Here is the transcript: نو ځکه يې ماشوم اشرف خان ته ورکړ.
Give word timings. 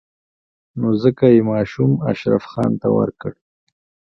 نو 0.79 0.89
ځکه 1.03 1.25
يې 1.33 1.41
ماشوم 1.51 1.91
اشرف 2.11 2.43
خان 2.51 2.71
ته 2.81 2.87
ورکړ. 2.97 3.31